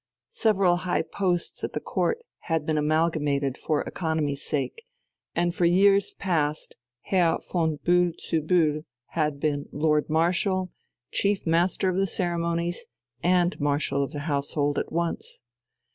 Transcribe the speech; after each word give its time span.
Several 0.29 0.77
high 0.77 1.03
posts 1.03 1.63
at 1.63 1.73
the 1.73 1.79
Court 1.79 2.23
had 2.39 2.65
been 2.65 2.75
amalgamated 2.79 3.55
for 3.55 3.81
economy's 3.81 4.41
sake, 4.41 4.87
and 5.35 5.53
for 5.53 5.65
years 5.65 6.15
past 6.15 6.75
Herr 7.03 7.37
von 7.51 7.77
Bühl 7.85 8.19
zu 8.19 8.41
Bühl 8.41 8.85
had 9.09 9.39
been 9.39 9.69
Lord 9.71 10.09
Marshal, 10.09 10.71
Chief 11.11 11.45
Master 11.45 11.87
of 11.87 11.97
the 11.97 12.07
Ceremonies, 12.07 12.85
and 13.21 13.59
Marshal 13.59 14.03
of 14.03 14.11
the 14.11 14.21
Household 14.21 14.79
at 14.79 14.91
once. 14.91 15.43